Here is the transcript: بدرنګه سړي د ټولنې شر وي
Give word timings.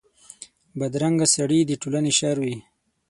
بدرنګه 0.79 1.27
سړي 1.35 1.59
د 1.65 1.71
ټولنې 1.81 2.11
شر 2.19 2.35
وي 2.43 2.57